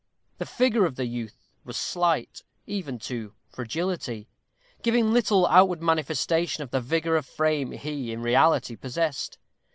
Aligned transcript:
The 0.39 0.47
figure 0.47 0.85
of 0.87 0.95
the 0.95 1.05
youth 1.05 1.47
was 1.63 1.77
slight, 1.77 2.41
even 2.65 2.97
to 3.01 3.35
fragility, 3.47 4.27
giving 4.81 5.13
little 5.13 5.45
outward 5.45 5.83
manifestation 5.83 6.63
of 6.63 6.71
the 6.71 6.81
vigor 6.81 7.15
of 7.17 7.27
frame 7.27 7.71
he 7.73 8.11
in 8.11 8.23
reality 8.23 8.75
possessed. 8.75 9.37